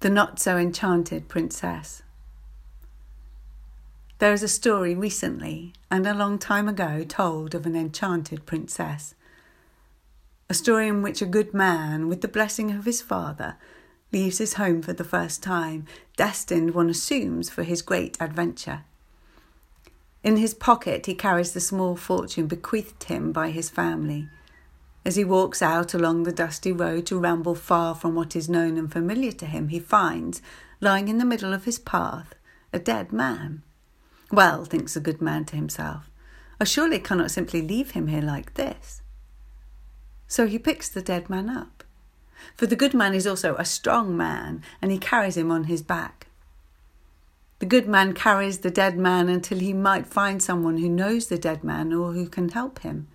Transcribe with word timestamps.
The 0.00 0.08
Not 0.08 0.40
So 0.40 0.56
Enchanted 0.56 1.28
Princess. 1.28 2.02
There 4.18 4.32
is 4.32 4.42
a 4.42 4.48
story 4.48 4.94
recently 4.94 5.74
and 5.90 6.06
a 6.06 6.14
long 6.14 6.38
time 6.38 6.70
ago 6.70 7.04
told 7.06 7.54
of 7.54 7.66
an 7.66 7.76
enchanted 7.76 8.46
princess. 8.46 9.14
A 10.48 10.54
story 10.54 10.88
in 10.88 11.02
which 11.02 11.20
a 11.20 11.26
good 11.26 11.52
man, 11.52 12.08
with 12.08 12.22
the 12.22 12.28
blessing 12.28 12.70
of 12.70 12.86
his 12.86 13.02
father, 13.02 13.56
leaves 14.10 14.38
his 14.38 14.54
home 14.54 14.80
for 14.80 14.94
the 14.94 15.04
first 15.04 15.42
time, 15.42 15.84
destined, 16.16 16.72
one 16.72 16.88
assumes, 16.88 17.50
for 17.50 17.62
his 17.62 17.82
great 17.82 18.16
adventure. 18.18 18.84
In 20.24 20.38
his 20.38 20.54
pocket, 20.54 21.04
he 21.04 21.14
carries 21.14 21.52
the 21.52 21.60
small 21.60 21.94
fortune 21.94 22.46
bequeathed 22.46 23.04
him 23.04 23.32
by 23.32 23.50
his 23.50 23.68
family. 23.68 24.30
As 25.04 25.16
he 25.16 25.24
walks 25.24 25.62
out 25.62 25.94
along 25.94 26.24
the 26.24 26.32
dusty 26.32 26.72
road 26.72 27.06
to 27.06 27.18
ramble 27.18 27.54
far 27.54 27.94
from 27.94 28.14
what 28.14 28.36
is 28.36 28.48
known 28.48 28.76
and 28.76 28.92
familiar 28.92 29.32
to 29.32 29.46
him, 29.46 29.68
he 29.68 29.80
finds, 29.80 30.42
lying 30.80 31.08
in 31.08 31.18
the 31.18 31.24
middle 31.24 31.54
of 31.54 31.64
his 31.64 31.78
path, 31.78 32.34
a 32.72 32.78
dead 32.78 33.12
man. 33.12 33.62
Well, 34.30 34.64
thinks 34.64 34.94
the 34.94 35.00
good 35.00 35.22
man 35.22 35.46
to 35.46 35.56
himself, 35.56 36.10
I 36.60 36.64
surely 36.64 36.98
cannot 36.98 37.30
simply 37.30 37.62
leave 37.62 37.92
him 37.92 38.08
here 38.08 38.20
like 38.20 38.54
this. 38.54 39.00
So 40.28 40.46
he 40.46 40.58
picks 40.58 40.88
the 40.88 41.02
dead 41.02 41.30
man 41.30 41.48
up. 41.48 41.82
For 42.56 42.66
the 42.66 42.76
good 42.76 42.94
man 42.94 43.14
is 43.14 43.26
also 43.26 43.56
a 43.56 43.64
strong 43.64 44.16
man, 44.16 44.62
and 44.82 44.92
he 44.92 44.98
carries 44.98 45.36
him 45.36 45.50
on 45.50 45.64
his 45.64 45.82
back. 45.82 46.28
The 47.58 47.66
good 47.66 47.88
man 47.88 48.14
carries 48.14 48.58
the 48.58 48.70
dead 48.70 48.96
man 48.96 49.28
until 49.28 49.58
he 49.58 49.72
might 49.72 50.06
find 50.06 50.42
someone 50.42 50.78
who 50.78 50.88
knows 50.88 51.26
the 51.26 51.38
dead 51.38 51.64
man 51.64 51.92
or 51.92 52.12
who 52.12 52.28
can 52.28 52.50
help 52.50 52.80
him. 52.80 53.08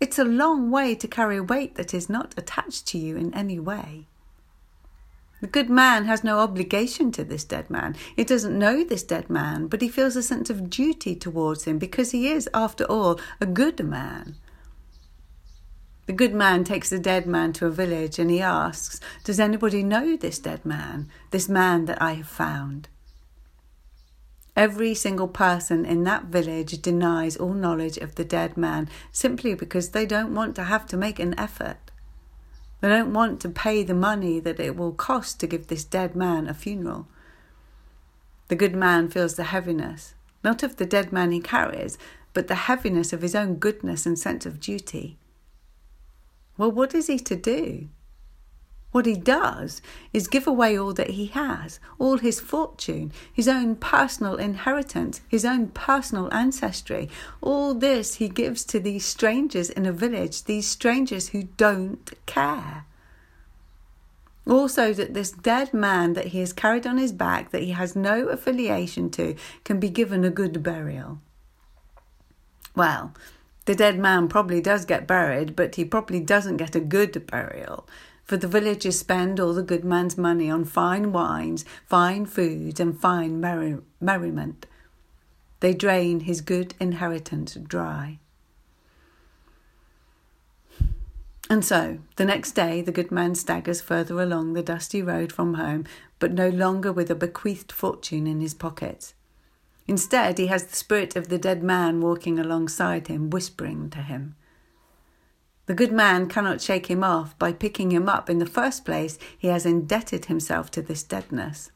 It's 0.00 0.18
a 0.18 0.24
long 0.24 0.70
way 0.70 0.94
to 0.94 1.08
carry 1.08 1.38
a 1.38 1.42
weight 1.42 1.74
that 1.74 1.92
is 1.92 2.08
not 2.08 2.34
attached 2.36 2.86
to 2.88 2.98
you 2.98 3.16
in 3.16 3.34
any 3.34 3.58
way. 3.58 4.06
The 5.40 5.46
good 5.46 5.70
man 5.70 6.06
has 6.06 6.24
no 6.24 6.38
obligation 6.40 7.12
to 7.12 7.24
this 7.24 7.44
dead 7.44 7.70
man. 7.70 7.94
He 8.16 8.24
doesn't 8.24 8.58
know 8.58 8.82
this 8.82 9.04
dead 9.04 9.30
man, 9.30 9.68
but 9.68 9.82
he 9.82 9.88
feels 9.88 10.16
a 10.16 10.22
sense 10.22 10.50
of 10.50 10.70
duty 10.70 11.14
towards 11.14 11.64
him 11.64 11.78
because 11.78 12.10
he 12.10 12.28
is, 12.28 12.48
after 12.52 12.84
all, 12.84 13.20
a 13.40 13.46
good 13.46 13.84
man. 13.84 14.36
The 16.06 16.12
good 16.12 16.34
man 16.34 16.64
takes 16.64 16.90
the 16.90 16.98
dead 16.98 17.26
man 17.26 17.52
to 17.54 17.66
a 17.66 17.70
village 17.70 18.18
and 18.18 18.30
he 18.30 18.40
asks, 18.40 18.98
Does 19.24 19.38
anybody 19.38 19.82
know 19.82 20.16
this 20.16 20.38
dead 20.38 20.64
man, 20.64 21.08
this 21.30 21.48
man 21.48 21.84
that 21.84 22.00
I 22.00 22.14
have 22.14 22.28
found? 22.28 22.88
Every 24.58 24.92
single 24.92 25.28
person 25.28 25.86
in 25.86 26.02
that 26.02 26.24
village 26.24 26.82
denies 26.82 27.36
all 27.36 27.54
knowledge 27.54 27.96
of 27.96 28.16
the 28.16 28.24
dead 28.24 28.56
man 28.56 28.88
simply 29.12 29.54
because 29.54 29.90
they 29.90 30.04
don't 30.04 30.34
want 30.34 30.56
to 30.56 30.64
have 30.64 30.84
to 30.88 30.96
make 30.96 31.20
an 31.20 31.38
effort. 31.38 31.92
They 32.80 32.88
don't 32.88 33.12
want 33.12 33.40
to 33.42 33.50
pay 33.50 33.84
the 33.84 33.94
money 33.94 34.40
that 34.40 34.58
it 34.58 34.74
will 34.74 34.90
cost 34.90 35.38
to 35.38 35.46
give 35.46 35.68
this 35.68 35.84
dead 35.84 36.16
man 36.16 36.48
a 36.48 36.54
funeral. 36.54 37.06
The 38.48 38.56
good 38.56 38.74
man 38.74 39.08
feels 39.08 39.36
the 39.36 39.44
heaviness, 39.44 40.14
not 40.42 40.64
of 40.64 40.74
the 40.74 40.86
dead 40.86 41.12
man 41.12 41.30
he 41.30 41.38
carries, 41.38 41.96
but 42.34 42.48
the 42.48 42.66
heaviness 42.66 43.12
of 43.12 43.22
his 43.22 43.36
own 43.36 43.58
goodness 43.60 44.06
and 44.06 44.18
sense 44.18 44.44
of 44.44 44.58
duty. 44.58 45.18
Well, 46.56 46.72
what 46.72 46.96
is 46.96 47.06
he 47.06 47.20
to 47.20 47.36
do? 47.36 47.90
What 48.90 49.04
he 49.04 49.16
does 49.16 49.82
is 50.14 50.28
give 50.28 50.46
away 50.46 50.78
all 50.78 50.94
that 50.94 51.10
he 51.10 51.26
has, 51.26 51.78
all 51.98 52.16
his 52.18 52.40
fortune, 52.40 53.12
his 53.30 53.46
own 53.46 53.76
personal 53.76 54.36
inheritance, 54.36 55.20
his 55.28 55.44
own 55.44 55.68
personal 55.68 56.32
ancestry. 56.32 57.10
All 57.42 57.74
this 57.74 58.14
he 58.14 58.28
gives 58.28 58.64
to 58.64 58.80
these 58.80 59.04
strangers 59.04 59.68
in 59.68 59.84
a 59.84 59.92
village, 59.92 60.44
these 60.44 60.66
strangers 60.66 61.28
who 61.28 61.44
don't 61.58 62.12
care. 62.24 62.86
Also, 64.46 64.94
that 64.94 65.12
this 65.12 65.32
dead 65.32 65.74
man 65.74 66.14
that 66.14 66.28
he 66.28 66.40
has 66.40 66.54
carried 66.54 66.86
on 66.86 66.96
his 66.96 67.12
back, 67.12 67.50
that 67.50 67.62
he 67.62 67.72
has 67.72 67.94
no 67.94 68.28
affiliation 68.28 69.10
to, 69.10 69.34
can 69.64 69.78
be 69.78 69.90
given 69.90 70.24
a 70.24 70.30
good 70.30 70.62
burial. 70.62 71.20
Well, 72.74 73.12
the 73.66 73.74
dead 73.74 73.98
man 73.98 74.28
probably 74.28 74.62
does 74.62 74.86
get 74.86 75.06
buried, 75.06 75.54
but 75.54 75.74
he 75.74 75.84
probably 75.84 76.20
doesn't 76.20 76.56
get 76.56 76.74
a 76.74 76.80
good 76.80 77.26
burial 77.26 77.86
for 78.28 78.36
the 78.36 78.46
villagers 78.46 78.98
spend 78.98 79.40
all 79.40 79.54
the 79.54 79.62
good 79.62 79.84
man's 79.84 80.18
money 80.18 80.50
on 80.50 80.62
fine 80.62 81.12
wines, 81.12 81.64
fine 81.86 82.26
food, 82.26 82.78
and 82.78 83.00
fine 83.00 83.40
merri- 83.40 83.80
merriment. 84.02 84.66
They 85.60 85.72
drain 85.72 86.20
his 86.20 86.42
good 86.42 86.74
inheritance 86.78 87.54
dry. 87.54 88.18
And 91.50 91.64
so, 91.64 92.00
the 92.16 92.26
next 92.26 92.52
day, 92.52 92.82
the 92.82 92.92
good 92.92 93.10
man 93.10 93.34
staggers 93.34 93.80
further 93.80 94.20
along 94.20 94.52
the 94.52 94.62
dusty 94.62 95.00
road 95.00 95.32
from 95.32 95.54
home, 95.54 95.86
but 96.18 96.34
no 96.34 96.50
longer 96.50 96.92
with 96.92 97.10
a 97.10 97.14
bequeathed 97.14 97.72
fortune 97.72 98.26
in 98.26 98.42
his 98.42 98.52
pockets. 98.52 99.14
Instead, 99.86 100.36
he 100.36 100.48
has 100.48 100.64
the 100.64 100.76
spirit 100.76 101.16
of 101.16 101.28
the 101.28 101.38
dead 101.38 101.62
man 101.62 102.02
walking 102.02 102.38
alongside 102.38 103.08
him, 103.08 103.30
whispering 103.30 103.88
to 103.88 104.02
him. 104.02 104.34
The 105.68 105.74
good 105.74 105.92
man 105.92 106.30
cannot 106.30 106.62
shake 106.62 106.86
him 106.86 107.04
off. 107.04 107.38
By 107.38 107.52
picking 107.52 107.92
him 107.92 108.08
up 108.08 108.30
in 108.30 108.38
the 108.38 108.46
first 108.46 108.86
place, 108.86 109.18
he 109.36 109.48
has 109.48 109.66
indebted 109.66 110.24
himself 110.24 110.70
to 110.70 110.80
this 110.80 111.02
deadness. 111.02 111.70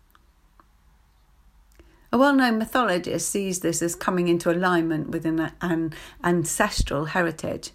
A 2.11 2.17
well 2.17 2.33
known 2.33 2.57
mythologist 2.59 3.29
sees 3.29 3.61
this 3.61 3.83
as 3.83 3.95
coming 3.95 4.29
into 4.29 4.51
alignment 4.51 5.11
with 5.11 5.27
an, 5.27 5.53
an, 5.61 5.93
ancestral 6.25 7.05
heritage. 7.05 7.73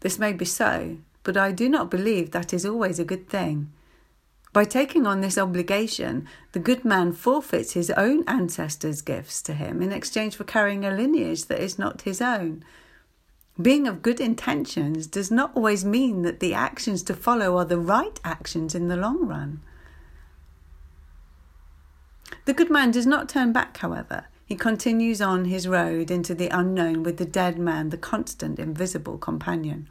This 0.00 0.18
may 0.18 0.32
be 0.32 0.46
so, 0.46 0.96
but 1.22 1.36
I 1.36 1.52
do 1.52 1.68
not 1.68 1.90
believe 1.90 2.30
that 2.30 2.54
is 2.54 2.64
always 2.64 2.98
a 2.98 3.04
good 3.04 3.28
thing. 3.28 3.70
By 4.54 4.64
taking 4.64 5.06
on 5.06 5.20
this 5.20 5.36
obligation, 5.36 6.26
the 6.52 6.60
good 6.60 6.82
man 6.82 7.12
forfeits 7.12 7.72
his 7.72 7.90
own 7.90 8.24
ancestors' 8.26 9.02
gifts 9.02 9.42
to 9.42 9.52
him 9.52 9.82
in 9.82 9.92
exchange 9.92 10.34
for 10.34 10.44
carrying 10.44 10.86
a 10.86 10.90
lineage 10.90 11.44
that 11.46 11.60
is 11.60 11.78
not 11.78 12.02
his 12.02 12.22
own. 12.22 12.64
Being 13.60 13.86
of 13.86 14.00
good 14.00 14.18
intentions 14.18 15.06
does 15.06 15.30
not 15.30 15.52
always 15.54 15.84
mean 15.84 16.22
that 16.22 16.40
the 16.40 16.54
actions 16.54 17.02
to 17.04 17.14
follow 17.14 17.58
are 17.58 17.66
the 17.66 17.78
right 17.78 18.18
actions 18.24 18.74
in 18.74 18.88
the 18.88 18.96
long 18.96 19.26
run. 19.26 19.60
The 22.46 22.54
good 22.54 22.70
man 22.70 22.90
does 22.92 23.06
not 23.06 23.28
turn 23.28 23.52
back, 23.52 23.76
however. 23.76 24.24
He 24.46 24.56
continues 24.56 25.20
on 25.20 25.44
his 25.44 25.68
road 25.68 26.10
into 26.10 26.34
the 26.34 26.48
unknown 26.48 27.02
with 27.02 27.18
the 27.18 27.26
dead 27.26 27.58
man, 27.58 27.90
the 27.90 27.98
constant, 27.98 28.58
invisible 28.58 29.18
companion. 29.18 29.88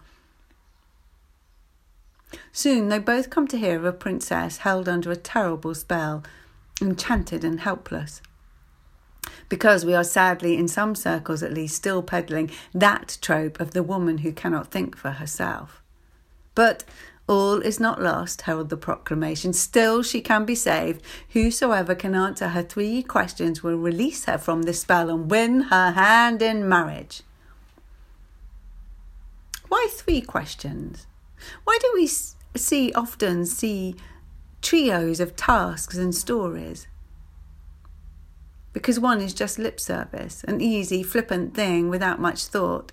Soon 2.52 2.90
they 2.90 3.00
both 3.00 3.30
come 3.30 3.48
to 3.48 3.58
hear 3.58 3.78
of 3.78 3.86
a 3.86 3.94
princess 3.94 4.58
held 4.58 4.90
under 4.90 5.12
a 5.12 5.16
terrible 5.16 5.76
spell, 5.76 6.24
enchanted 6.82 7.44
and 7.44 7.60
helpless 7.60 8.22
because 9.52 9.84
we 9.84 9.94
are 9.94 10.06
sadly, 10.06 10.56
in 10.56 10.70
some 10.70 10.96
circles 10.96 11.44
at 11.44 11.54
least, 11.54 11.76
still 11.76 12.02
peddling 12.02 12.50
that 12.74 13.18
trope 13.22 13.60
of 13.60 13.72
the 13.72 13.84
woman 13.84 14.20
who 14.20 14.32
cannot 14.32 14.72
think 14.72 14.96
for 14.96 15.12
herself. 15.12 15.84
But 16.56 16.86
all 17.28 17.60
is 17.60 17.78
not 17.78 18.02
lost, 18.02 18.44
herald 18.44 18.70
the 18.70 18.78
proclamation. 18.78 19.52
Still 19.52 20.04
she 20.04 20.22
can 20.22 20.46
be 20.46 20.56
saved. 20.56 21.02
Whosoever 21.32 21.94
can 21.96 22.16
answer 22.16 22.48
her 22.48 22.64
three 22.64 23.04
questions 23.04 23.62
will 23.62 23.76
release 23.76 24.24
her 24.24 24.38
from 24.38 24.62
this 24.62 24.80
spell 24.80 25.10
and 25.10 25.30
win 25.30 25.64
her 25.64 25.92
hand 25.92 26.42
in 26.42 26.70
marriage. 26.70 27.22
Why 29.68 29.90
three 29.92 30.22
questions? 30.22 31.08
Why 31.66 31.78
do 31.82 31.92
we 31.94 32.08
see 32.56 32.94
often 32.94 33.46
see 33.46 33.98
trios 34.62 35.20
of 35.20 35.36
tasks 35.36 35.98
and 35.98 36.16
stories? 36.16 36.88
Because 38.74 39.00
one 39.00 39.22
is 39.22 39.34
just 39.34 39.60
lip 39.60 39.80
service, 39.80 40.44
an 40.46 40.62
easy, 40.62 41.04
flippant 41.04 41.54
thing 41.54 41.90
without 41.90 42.20
much 42.20 42.46
thought. 42.46 42.92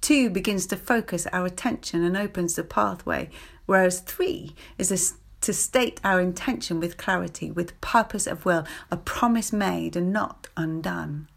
Two 0.00 0.30
begins 0.30 0.66
to 0.66 0.76
focus 0.76 1.26
our 1.32 1.46
attention 1.46 2.04
and 2.04 2.16
opens 2.16 2.54
the 2.54 2.64
pathway, 2.64 3.28
whereas 3.66 4.00
three 4.00 4.54
is 4.78 4.92
a, 4.92 5.44
to 5.44 5.52
state 5.52 6.00
our 6.04 6.20
intention 6.20 6.78
with 6.78 6.96
clarity, 6.96 7.50
with 7.50 7.80
purpose 7.80 8.26
of 8.26 8.44
will, 8.44 8.64
a 8.90 8.96
promise 8.96 9.52
made 9.52 9.96
and 9.96 10.12
not 10.12 10.48
undone. 10.56 11.28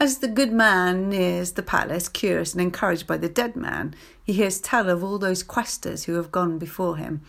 As 0.00 0.18
the 0.18 0.28
good 0.28 0.52
man 0.52 1.08
nears 1.08 1.52
the 1.52 1.62
palace, 1.62 2.08
curious 2.08 2.52
and 2.52 2.60
encouraged 2.60 3.06
by 3.06 3.16
the 3.16 3.28
dead 3.28 3.54
man, 3.54 3.94
he 4.22 4.32
hears 4.32 4.60
tell 4.60 4.90
of 4.90 5.04
all 5.04 5.18
those 5.18 5.44
questers 5.44 6.04
who 6.04 6.14
have 6.14 6.32
gone 6.32 6.58
before 6.58 6.96
him, 6.96 7.22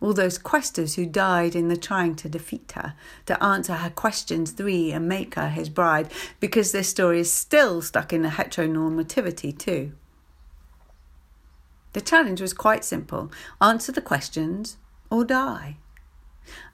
all 0.00 0.12
those 0.12 0.38
questers 0.38 0.94
who 0.94 1.04
died 1.04 1.56
in 1.56 1.68
the 1.68 1.76
trying 1.76 2.14
to 2.16 2.28
defeat 2.28 2.72
her, 2.72 2.94
to 3.26 3.42
answer 3.42 3.74
her 3.74 3.90
questions 3.90 4.52
three 4.52 4.92
and 4.92 5.08
make 5.08 5.34
her 5.34 5.48
his 5.48 5.68
bride, 5.68 6.10
because 6.38 6.72
this 6.72 6.88
story 6.88 7.20
is 7.20 7.32
still 7.32 7.82
stuck 7.82 8.12
in 8.12 8.22
the 8.22 8.28
heteronormativity 8.28 9.56
too. 9.58 9.92
The 11.92 12.00
challenge 12.00 12.40
was 12.40 12.54
quite 12.54 12.84
simple 12.84 13.30
answer 13.60 13.92
the 13.92 14.00
questions 14.00 14.78
or 15.10 15.24
die. 15.24 15.76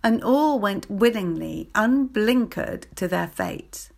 And 0.03 0.23
all 0.23 0.59
went 0.59 0.91
willingly, 0.91 1.69
unblinkered 1.75 2.85
to 2.95 3.09
their 3.09 3.27
fates. 3.27 3.91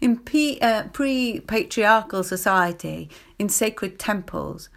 In 0.00 0.20
uh, 0.62 0.84
pre 0.92 1.40
patriarchal 1.40 2.22
society, 2.22 3.10
in 3.38 3.48
sacred 3.48 3.98
temples, 3.98 4.70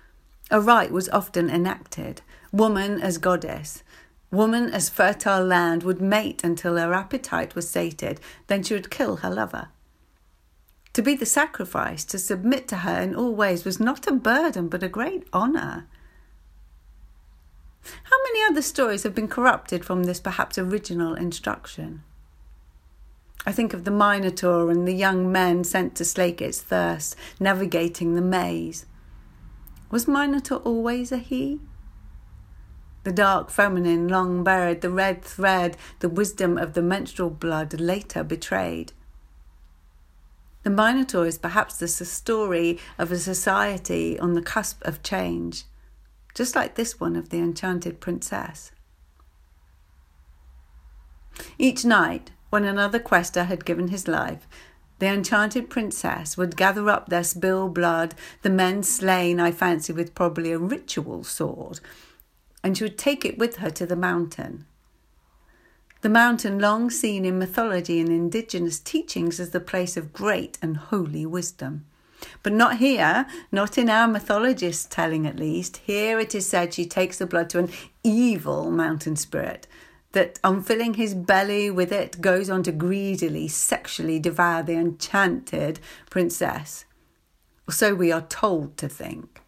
a 0.52 0.60
rite 0.60 0.92
was 0.92 1.08
often 1.10 1.50
enacted, 1.50 2.22
woman 2.52 3.02
as 3.02 3.18
goddess, 3.18 3.84
woman 4.31 4.70
as 4.70 4.90
fertile 4.90 5.46
land 5.46 5.84
would 5.84 6.02
mate 6.02 6.44
until 6.44 6.75
her 6.75 6.94
appetite 6.94 7.56
was 7.56 7.70
sated, 7.70 8.20
then 8.48 8.64
she 8.64 8.74
would 8.74 8.92
kill 8.92 9.18
her 9.18 9.30
lover. 9.30 9.70
To 10.94 11.02
be 11.02 11.16
the 11.16 11.26
sacrifice, 11.26 12.04
to 12.06 12.19
submit 12.19 12.68
to 12.68 12.78
her 12.78 13.02
in 13.02 13.16
all 13.16 13.34
ways, 13.34 13.64
was 13.64 13.80
not 13.80 14.06
a 14.08 14.12
burden 14.12 14.68
but 14.68 14.84
a 14.84 14.90
great 14.90 15.26
honour. 15.34 15.88
How 18.04 18.18
many 18.24 18.44
other 18.50 18.62
stories 18.62 19.04
have 19.04 19.16
been 19.16 19.28
corrupted 19.28 19.86
from 19.86 20.04
this 20.04 20.19
perhaps 20.19 20.58
original 20.58 21.16
instruction? 21.16 22.04
I 23.45 23.51
think 23.51 23.74
of 23.74 23.84
the 23.84 23.92
Minotaur 23.92 24.72
and 24.72 24.88
the 24.88 24.94
young 24.94 25.31
men 25.31 25.63
sent 25.63 25.95
to 25.95 26.06
slake 26.06 26.42
its 26.42 26.62
thirst, 26.62 27.16
navigating 27.40 28.16
the 28.16 28.22
maze. 28.22 28.86
Was 29.92 30.07
Minotaur 30.07 30.60
always 30.60 31.12
a 31.12 31.18
he? 31.18 31.60
The 33.04 33.12
dark 33.12 33.50
feminine 33.50 34.07
long 34.07 34.44
buried, 34.44 34.80
the 34.80 34.90
red 34.90 35.24
thread, 35.24 35.75
the 36.00 36.07
wisdom 36.07 36.57
of 36.57 36.74
the 36.74 36.81
menstrual 36.81 37.30
blood 37.30 37.80
later 37.80 38.24
betrayed. 38.24 38.94
The 40.63 40.69
Minotaur 40.69 41.28
is 41.28 41.38
perhaps 41.38 41.78
the 41.78 41.90
story 41.90 42.80
of 42.98 43.12
a 43.12 43.19
society 43.19 44.18
on 44.18 44.34
the 44.34 44.42
cusp 44.42 44.81
of 44.84 45.04
change, 45.04 45.66
just 46.34 46.56
like 46.56 46.75
this 46.75 47.01
one 47.01 47.18
of 47.18 47.30
the 47.30 47.40
enchanted 47.40 48.00
princess. 48.00 48.72
Each 51.57 51.84
night, 51.84 52.31
when 52.54 52.66
another 52.66 53.00
quester 53.00 53.46
had 53.46 53.66
given 53.66 53.88
his 53.88 54.08
life, 54.08 54.48
the 55.00 55.08
enchanted 55.08 55.72
princess 55.72 56.38
would 56.38 56.56
gather 56.56 56.88
up 56.88 57.10
their 57.10 57.24
spilled 57.24 57.74
blood, 57.74 58.14
the 58.44 58.50
men 58.52 58.84
slain, 58.84 59.40
I 59.40 59.50
fancy, 59.50 59.92
with 59.92 60.14
probably 60.14 60.52
a 60.52 60.60
ritual 60.60 61.24
sword, 61.24 61.80
and 62.64 62.78
she 62.78 62.84
would 62.84 63.00
take 63.00 63.26
it 63.26 63.40
with 63.40 63.56
her 63.56 63.72
to 63.72 63.88
the 63.88 63.96
mountain. 63.96 64.68
The 66.02 66.10
mountain, 66.10 66.60
long 66.60 66.92
seen 66.92 67.26
in 67.26 67.40
mythology 67.40 68.00
and 68.00 68.10
indigenous 68.10 68.80
teachings 68.80 69.40
as 69.40 69.50
the 69.50 69.60
place 69.60 69.98
of 69.98 70.14
great 70.14 70.60
and 70.62 70.78
holy 70.78 71.26
wisdom. 71.26 71.88
But 72.44 72.54
not 72.54 72.78
here, 72.78 73.26
not 73.52 73.80
in 73.80 73.90
our 73.90 74.08
mythologist's 74.08 74.86
telling 74.86 75.26
at 75.26 75.40
least. 75.40 75.78
Here 75.78 76.20
it 76.20 76.36
is 76.36 76.46
said 76.46 76.76
she 76.76 76.86
takes 76.86 77.18
the 77.18 77.26
blood 77.26 77.50
to 77.50 77.58
an 77.58 77.72
evil 78.04 78.70
mountain 78.70 79.16
spirit 79.16 79.66
that 80.13 80.39
on 80.44 80.63
filling 80.63 80.95
his 80.95 81.13
belly 81.13 81.69
with 81.69 81.92
it 81.92 82.21
goes 82.21 82.50
on 82.50 82.63
to 82.63 82.71
greedily 82.71 83.48
sexually 83.48 84.19
devour 84.19 84.63
the 84.63 84.74
enchanted 84.74 85.80
princess. 86.10 86.86
So 87.69 87.94
we 87.94 88.12
are 88.12 88.21
told 88.21 88.77
to 88.77 88.88
think. 88.88 89.42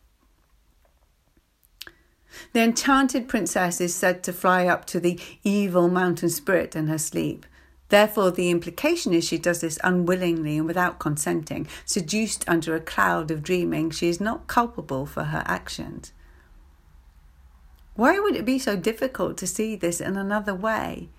The 2.53 2.61
enchanted 2.61 3.27
princess 3.27 3.79
is 3.79 3.95
said 3.95 4.23
to 4.23 4.33
fly 4.33 4.67
up 4.67 4.85
to 4.87 4.99
the 4.99 5.19
evil 5.43 5.87
mountain 5.87 6.29
spirit 6.29 6.75
in 6.75 6.87
her 6.87 6.97
sleep. 6.97 7.45
Therefore, 7.89 8.31
the 8.31 8.49
implication 8.49 9.13
is 9.13 9.23
she 9.23 9.37
does 9.37 9.61
this 9.61 9.79
unwillingly 9.83 10.57
and 10.57 10.65
without 10.65 10.99
consenting. 10.99 11.67
Seduced 11.85 12.43
under 12.47 12.75
a 12.75 12.81
cloud 12.81 13.29
of 13.29 13.43
dreaming, 13.43 13.91
she 13.91 14.09
is 14.09 14.19
not 14.19 14.47
culpable 14.47 15.05
for 15.05 15.25
her 15.25 15.43
actions. 15.45 16.11
Why 17.95 18.19
would 18.19 18.35
it 18.35 18.45
be 18.45 18.59
so 18.59 18.75
difficult 18.75 19.37
to 19.37 19.47
see 19.47 19.75
this 19.75 20.01
in 20.01 20.17
another 20.17 20.53
way? 20.53 21.09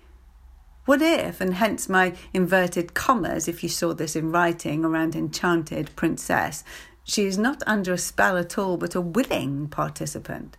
What 0.85 1.01
if, 1.01 1.41
and 1.41 1.55
hence 1.55 1.89
my 1.89 2.15
inverted 2.33 2.93
commas, 2.93 3.47
if 3.47 3.61
you 3.61 3.69
saw 3.69 3.93
this 3.93 4.15
in 4.15 4.31
writing 4.31 4.85
around 4.85 5.15
enchanted 5.15 5.95
princess, 5.95 6.63
she 7.03 7.25
is 7.25 7.37
not 7.37 7.63
under 7.65 7.93
a 7.93 7.97
spell 7.97 8.37
at 8.37 8.57
all, 8.57 8.77
but 8.77 8.95
a 8.95 9.01
willing 9.01 9.67
participant? 9.67 10.55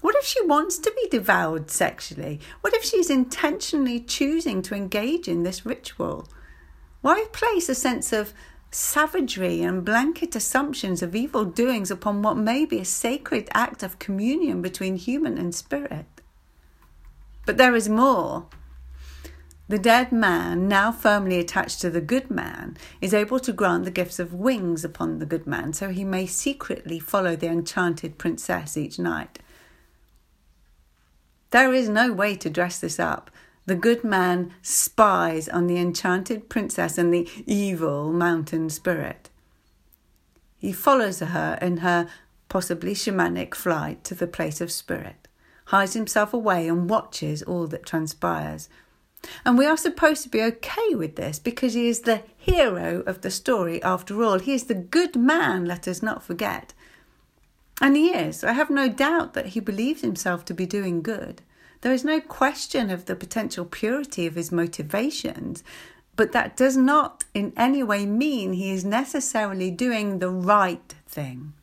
What 0.00 0.16
if 0.16 0.24
she 0.24 0.44
wants 0.46 0.78
to 0.78 0.92
be 0.96 1.08
devoured 1.10 1.70
sexually? 1.70 2.40
What 2.62 2.74
if 2.74 2.82
she's 2.82 3.10
intentionally 3.10 4.00
choosing 4.00 4.62
to 4.62 4.74
engage 4.74 5.28
in 5.28 5.42
this 5.42 5.66
ritual? 5.66 6.26
Why 7.02 7.26
place 7.32 7.68
a 7.68 7.74
sense 7.74 8.12
of 8.12 8.32
savagery 8.70 9.62
and 9.62 9.84
blanket 9.84 10.36
assumptions 10.36 11.02
of 11.02 11.14
evil 11.14 11.44
doings 11.44 11.90
upon 11.90 12.22
what 12.22 12.36
may 12.36 12.64
be 12.64 12.78
a 12.78 12.84
sacred 12.84 13.48
act 13.52 13.82
of 13.82 13.98
communion 13.98 14.62
between 14.62 14.96
human 14.96 15.36
and 15.38 15.54
spirit. 15.54 16.06
But 17.46 17.56
there 17.56 17.74
is 17.74 17.88
more. 17.88 18.46
The 19.68 19.78
dead 19.78 20.10
man, 20.10 20.68
now 20.68 20.90
firmly 20.90 21.38
attached 21.38 21.80
to 21.80 21.90
the 21.90 22.00
good 22.00 22.30
man, 22.30 22.76
is 23.00 23.14
able 23.14 23.38
to 23.40 23.52
grant 23.52 23.84
the 23.84 23.90
gifts 23.90 24.18
of 24.18 24.34
wings 24.34 24.84
upon 24.84 25.18
the 25.18 25.26
good 25.26 25.46
man 25.46 25.72
so 25.72 25.90
he 25.90 26.04
may 26.04 26.26
secretly 26.26 26.98
follow 26.98 27.36
the 27.36 27.46
enchanted 27.46 28.18
princess 28.18 28.76
each 28.76 28.98
night. 28.98 29.38
There 31.50 31.72
is 31.72 31.88
no 31.88 32.12
way 32.12 32.36
to 32.36 32.50
dress 32.50 32.78
this 32.78 32.98
up 32.98 33.30
the 33.70 33.76
good 33.76 34.02
man 34.02 34.52
spies 34.62 35.48
on 35.48 35.68
the 35.68 35.78
enchanted 35.78 36.48
princess 36.48 36.98
and 36.98 37.14
the 37.14 37.28
evil 37.46 38.12
mountain 38.12 38.68
spirit. 38.68 39.30
He 40.58 40.72
follows 40.72 41.20
her 41.20 41.56
in 41.62 41.76
her 41.76 42.08
possibly 42.48 42.94
shamanic 42.94 43.54
flight 43.54 44.02
to 44.02 44.16
the 44.16 44.26
place 44.26 44.60
of 44.60 44.72
spirit, 44.72 45.28
hides 45.66 45.94
himself 45.94 46.34
away, 46.34 46.66
and 46.66 46.90
watches 46.90 47.44
all 47.44 47.68
that 47.68 47.86
transpires. 47.86 48.68
And 49.44 49.56
we 49.56 49.66
are 49.66 49.76
supposed 49.76 50.24
to 50.24 50.28
be 50.28 50.42
okay 50.42 50.94
with 50.96 51.14
this 51.14 51.38
because 51.38 51.74
he 51.74 51.86
is 51.86 52.00
the 52.00 52.24
hero 52.36 53.04
of 53.06 53.20
the 53.20 53.30
story 53.30 53.80
after 53.84 54.20
all. 54.24 54.40
He 54.40 54.52
is 54.52 54.64
the 54.64 54.74
good 54.74 55.14
man, 55.14 55.64
let 55.64 55.86
us 55.86 56.02
not 56.02 56.24
forget. 56.24 56.74
And 57.80 57.96
he 57.96 58.08
is. 58.08 58.42
I 58.42 58.52
have 58.52 58.68
no 58.68 58.88
doubt 58.88 59.34
that 59.34 59.46
he 59.54 59.60
believes 59.60 60.00
himself 60.00 60.44
to 60.46 60.54
be 60.54 60.66
doing 60.66 61.02
good. 61.02 61.42
There 61.80 61.92
is 61.92 62.04
no 62.04 62.20
question 62.20 62.90
of 62.90 63.06
the 63.06 63.16
potential 63.16 63.64
purity 63.64 64.26
of 64.26 64.34
his 64.34 64.52
motivations, 64.52 65.64
but 66.14 66.32
that 66.32 66.56
does 66.56 66.76
not 66.76 67.24
in 67.32 67.52
any 67.56 67.82
way 67.82 68.04
mean 68.04 68.52
he 68.52 68.70
is 68.70 68.84
necessarily 68.84 69.70
doing 69.70 70.18
the 70.18 70.28
right 70.28 70.94
thing. 71.06 71.54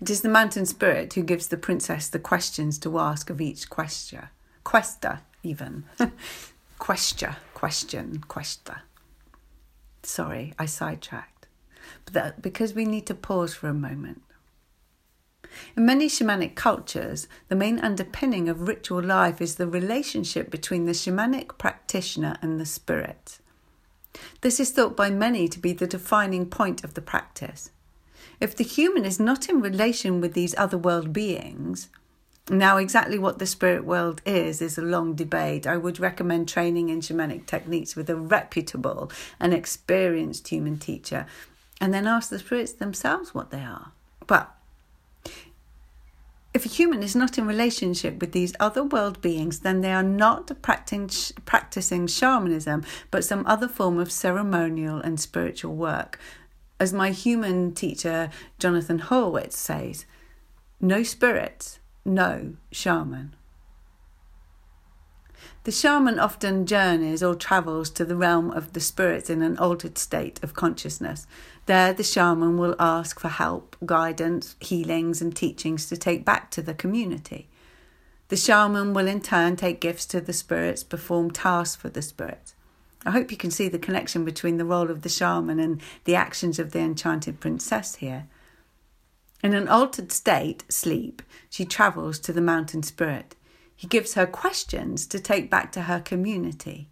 It 0.00 0.10
is 0.10 0.22
the 0.22 0.28
mountain 0.28 0.66
spirit 0.66 1.12
who 1.12 1.22
gives 1.22 1.48
the 1.48 1.56
princess 1.56 2.08
the 2.08 2.18
questions 2.18 2.78
to 2.78 2.98
ask 2.98 3.28
of 3.30 3.40
each 3.40 3.68
quester, 3.68 4.30
quester 4.64 5.20
even. 5.42 5.84
quester, 6.78 7.36
question, 7.54 8.24
quester. 8.26 8.82
Sorry, 10.02 10.54
I 10.58 10.66
sidetracked. 10.66 11.46
But 12.04 12.14
that, 12.14 12.42
because 12.42 12.74
we 12.74 12.84
need 12.84 13.06
to 13.06 13.14
pause 13.14 13.54
for 13.54 13.68
a 13.68 13.74
moment. 13.74 14.22
In 15.76 15.86
many 15.86 16.08
shamanic 16.08 16.54
cultures, 16.54 17.28
the 17.48 17.56
main 17.56 17.78
underpinning 17.80 18.48
of 18.48 18.68
ritual 18.68 19.02
life 19.02 19.40
is 19.40 19.56
the 19.56 19.66
relationship 19.66 20.50
between 20.50 20.86
the 20.86 20.92
shamanic 20.92 21.58
practitioner 21.58 22.36
and 22.42 22.60
the 22.60 22.66
spirit. 22.66 23.38
This 24.40 24.60
is 24.60 24.70
thought 24.70 24.96
by 24.96 25.10
many 25.10 25.48
to 25.48 25.58
be 25.58 25.72
the 25.72 25.86
defining 25.86 26.46
point 26.46 26.84
of 26.84 26.94
the 26.94 27.02
practice. 27.02 27.70
If 28.40 28.56
the 28.56 28.64
human 28.64 29.04
is 29.04 29.20
not 29.20 29.48
in 29.48 29.60
relation 29.60 30.20
with 30.20 30.34
these 30.34 30.54
other 30.56 30.78
world 30.78 31.12
beings, 31.12 31.88
now, 32.50 32.78
exactly 32.78 33.16
what 33.16 33.38
the 33.38 33.46
spirit 33.46 33.84
world 33.84 34.22
is, 34.26 34.60
is 34.60 34.76
a 34.76 34.82
long 34.82 35.14
debate. 35.14 35.68
I 35.68 35.76
would 35.76 36.00
recommend 36.00 36.48
training 36.48 36.88
in 36.88 37.00
shamanic 37.00 37.46
techniques 37.46 37.94
with 37.94 38.10
a 38.10 38.16
reputable 38.16 39.12
and 39.38 39.54
experienced 39.54 40.48
human 40.48 40.76
teacher, 40.76 41.26
and 41.80 41.94
then 41.94 42.08
ask 42.08 42.28
the 42.28 42.40
spirits 42.40 42.72
themselves 42.72 43.32
what 43.32 43.52
they 43.52 43.60
are. 43.60 43.92
But 44.26 44.52
if 46.52 46.66
a 46.66 46.68
human 46.68 47.02
is 47.02 47.14
not 47.14 47.38
in 47.38 47.46
relationship 47.46 48.20
with 48.20 48.32
these 48.32 48.54
other 48.58 48.82
world 48.82 49.20
beings, 49.20 49.60
then 49.60 49.80
they 49.80 49.92
are 49.92 50.02
not 50.02 50.50
practicing 50.62 52.06
shamanism, 52.06 52.84
but 53.10 53.24
some 53.24 53.46
other 53.46 53.68
form 53.68 53.98
of 53.98 54.10
ceremonial 54.10 54.98
and 54.98 55.20
spiritual 55.20 55.74
work. 55.76 56.18
As 56.80 56.92
my 56.92 57.10
human 57.10 57.72
teacher, 57.72 58.30
Jonathan 58.58 59.00
Horwitz, 59.00 59.52
says, 59.52 60.06
no 60.80 61.02
spirits, 61.02 61.78
no 62.04 62.54
shaman. 62.72 63.36
The 65.64 65.72
shaman 65.72 66.18
often 66.18 66.64
journeys 66.64 67.22
or 67.22 67.34
travels 67.34 67.90
to 67.90 68.04
the 68.06 68.16
realm 68.16 68.50
of 68.50 68.72
the 68.72 68.80
spirits 68.80 69.28
in 69.28 69.42
an 69.42 69.58
altered 69.58 69.98
state 69.98 70.42
of 70.42 70.54
consciousness. 70.54 71.26
There, 71.66 71.92
the 71.92 72.02
shaman 72.02 72.56
will 72.56 72.74
ask 72.78 73.20
for 73.20 73.28
help, 73.28 73.76
guidance, 73.84 74.56
healings, 74.60 75.20
and 75.20 75.36
teachings 75.36 75.86
to 75.90 75.98
take 75.98 76.24
back 76.24 76.50
to 76.52 76.62
the 76.62 76.72
community. 76.72 77.46
The 78.28 78.36
shaman 78.36 78.94
will 78.94 79.06
in 79.06 79.20
turn 79.20 79.56
take 79.56 79.80
gifts 79.80 80.06
to 80.06 80.20
the 80.22 80.32
spirits, 80.32 80.82
perform 80.82 81.30
tasks 81.30 81.76
for 81.76 81.90
the 81.90 82.00
spirits. 82.00 82.54
I 83.04 83.10
hope 83.10 83.30
you 83.30 83.36
can 83.36 83.50
see 83.50 83.68
the 83.68 83.78
connection 83.78 84.24
between 84.24 84.56
the 84.56 84.64
role 84.64 84.90
of 84.90 85.02
the 85.02 85.08
shaman 85.10 85.60
and 85.60 85.82
the 86.04 86.14
actions 86.14 86.58
of 86.58 86.72
the 86.72 86.78
enchanted 86.78 87.38
princess 87.38 87.96
here. 87.96 88.28
In 89.42 89.52
an 89.52 89.68
altered 89.68 90.10
state, 90.10 90.64
sleep, 90.70 91.22
she 91.50 91.66
travels 91.66 92.18
to 92.20 92.32
the 92.32 92.40
mountain 92.40 92.82
spirit. 92.82 93.36
He 93.80 93.86
gives 93.86 94.12
her 94.12 94.26
questions 94.26 95.06
to 95.06 95.18
take 95.18 95.48
back 95.48 95.72
to 95.72 95.84
her 95.84 96.00
community. 96.00 96.90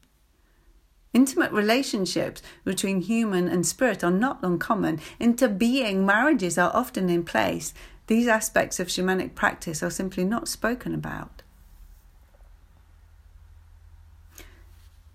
Intimate 1.13 1.53
relationships 1.53 2.41
between 2.65 3.03
human 3.03 3.47
and 3.47 3.67
spirit 3.67 4.03
are 4.03 4.11
not 4.11 4.39
uncommon. 4.43 4.99
Interbeing 5.21 6.07
marriages 6.07 6.57
are 6.57 6.75
often 6.75 7.11
in 7.11 7.25
place. 7.25 7.75
These 8.07 8.27
aspects 8.27 8.81
of 8.81 8.89
shamanic 8.89 9.35
practice 9.35 9.83
are 9.83 9.91
simply 9.91 10.25
not 10.25 10.49
spoken 10.49 10.95
about. 10.95 11.43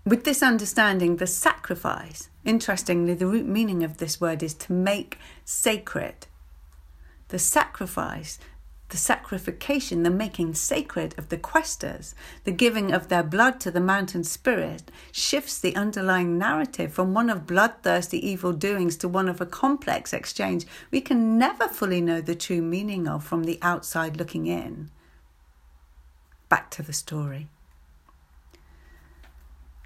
With 0.06 0.22
this 0.22 0.44
understanding, 0.44 1.16
the 1.16 1.26
sacrifice, 1.26 2.28
interestingly, 2.44 3.14
the 3.14 3.26
root 3.26 3.46
meaning 3.46 3.82
of 3.82 3.96
this 3.96 4.20
word 4.20 4.44
is 4.44 4.54
to 4.54 4.72
make 4.72 5.18
sacred. 5.44 6.28
The 7.30 7.40
sacrifice, 7.40 8.38
the 8.94 8.98
sacrification, 8.98 10.04
the 10.04 10.08
making 10.08 10.54
sacred 10.54 11.18
of 11.18 11.28
the 11.28 11.36
questers, 11.36 12.14
the 12.44 12.52
giving 12.52 12.92
of 12.92 13.08
their 13.08 13.24
blood 13.24 13.58
to 13.58 13.68
the 13.72 13.80
mountain 13.80 14.22
spirit, 14.22 14.88
shifts 15.10 15.58
the 15.58 15.74
underlying 15.74 16.38
narrative 16.38 16.92
from 16.92 17.12
one 17.12 17.28
of 17.28 17.44
bloodthirsty 17.44 18.24
evil 18.24 18.52
doings 18.52 18.96
to 18.96 19.08
one 19.08 19.28
of 19.28 19.40
a 19.40 19.46
complex 19.46 20.12
exchange 20.12 20.64
we 20.92 21.00
can 21.00 21.36
never 21.36 21.66
fully 21.66 22.00
know 22.00 22.20
the 22.20 22.36
true 22.36 22.62
meaning 22.62 23.08
of 23.08 23.24
from 23.24 23.42
the 23.42 23.58
outside 23.62 24.16
looking 24.16 24.46
in. 24.46 24.92
Back 26.48 26.70
to 26.70 26.82
the 26.84 26.92
story. 26.92 27.48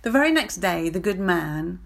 The 0.03 0.11
very 0.11 0.31
next 0.31 0.57
day, 0.57 0.91
the 0.91 1.00
good 1.00 1.19
man 1.19 1.79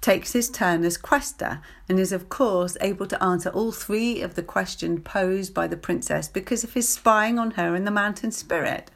takes 0.00 0.32
his 0.32 0.48
turn 0.48 0.84
as 0.84 0.96
quester 0.96 1.60
and 1.88 1.98
is, 1.98 2.12
of 2.12 2.28
course, 2.28 2.76
able 2.80 3.06
to 3.06 3.22
answer 3.22 3.50
all 3.50 3.72
three 3.72 4.20
of 4.20 4.34
the 4.34 4.42
questions 4.42 5.00
posed 5.04 5.52
by 5.52 5.66
the 5.66 5.76
princess 5.76 6.28
because 6.28 6.62
of 6.62 6.74
his 6.74 6.88
spying 6.88 7.38
on 7.38 7.52
her 7.52 7.74
and 7.74 7.86
the 7.86 7.90
mountain 7.90 8.30
spirit. 8.30 8.90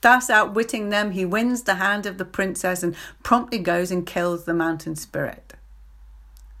Thus, 0.00 0.30
outwitting 0.30 0.88
them, 0.88 1.12
he 1.12 1.24
wins 1.24 1.62
the 1.62 1.76
hand 1.76 2.06
of 2.06 2.18
the 2.18 2.24
princess 2.24 2.82
and 2.82 2.96
promptly 3.22 3.58
goes 3.58 3.90
and 3.90 4.06
kills 4.06 4.44
the 4.44 4.54
mountain 4.54 4.96
spirit. 4.96 5.54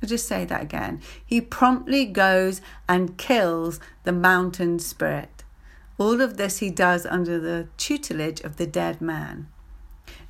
I'll 0.00 0.08
just 0.08 0.26
say 0.26 0.44
that 0.44 0.62
again. 0.62 1.00
He 1.24 1.40
promptly 1.40 2.04
goes 2.04 2.60
and 2.88 3.16
kills 3.16 3.80
the 4.04 4.12
mountain 4.12 4.78
spirit. 4.78 5.44
All 5.98 6.20
of 6.20 6.36
this 6.36 6.58
he 6.58 6.70
does 6.70 7.06
under 7.06 7.38
the 7.38 7.68
tutelage 7.76 8.40
of 8.40 8.56
the 8.56 8.66
dead 8.66 9.00
man. 9.00 9.48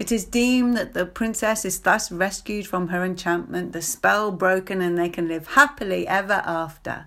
It 0.03 0.11
is 0.11 0.25
deemed 0.25 0.77
that 0.77 0.95
the 0.95 1.07
princess 1.07 1.65
is 1.65 1.79
thus 1.79 2.11
rescued 2.11 2.67
from 2.67 2.89
her 2.89 3.05
enchantment, 3.05 3.73
the 3.73 3.81
spell 3.81 4.33
broken, 4.33 4.81
and 4.81 4.99
they 4.99 5.09
can 5.09 5.29
live 5.29 5.47
happily 5.55 6.09
ever 6.09 6.43
after. 6.45 7.07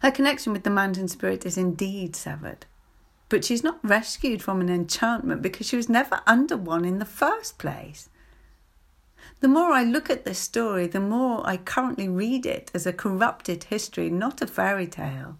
Her 0.00 0.12
connection 0.12 0.52
with 0.52 0.62
the 0.62 0.70
mountain 0.70 1.08
spirit 1.08 1.44
is 1.44 1.58
indeed 1.58 2.14
severed. 2.14 2.66
But 3.28 3.44
she's 3.44 3.64
not 3.64 3.80
rescued 3.82 4.42
from 4.42 4.60
an 4.60 4.68
enchantment 4.68 5.42
because 5.42 5.66
she 5.66 5.76
was 5.76 5.88
never 5.88 6.20
under 6.24 6.56
one 6.56 6.84
in 6.84 7.00
the 7.00 7.04
first 7.04 7.58
place. 7.58 8.08
The 9.40 9.48
more 9.48 9.72
I 9.72 9.82
look 9.82 10.08
at 10.08 10.24
this 10.24 10.38
story, 10.38 10.86
the 10.86 11.00
more 11.00 11.44
I 11.44 11.56
currently 11.56 12.08
read 12.08 12.46
it 12.46 12.70
as 12.72 12.86
a 12.86 12.92
corrupted 12.92 13.64
history, 13.64 14.08
not 14.08 14.40
a 14.40 14.46
fairy 14.46 14.86
tale 14.86 15.36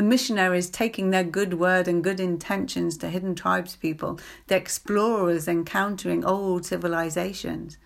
the 0.00 0.06
missionaries 0.06 0.70
taking 0.70 1.10
their 1.10 1.22
good 1.22 1.60
word 1.60 1.86
and 1.86 2.02
good 2.02 2.18
intentions 2.18 2.96
to 2.96 3.10
hidden 3.10 3.34
tribes 3.34 3.76
people, 3.76 4.18
the 4.46 4.56
explorers 4.56 5.46
encountering 5.46 6.24
old 6.24 6.64
civilizations. 6.64 7.76